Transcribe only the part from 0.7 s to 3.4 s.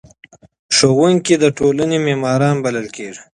ښوونکي د ټولنې معماران بلل کیږي.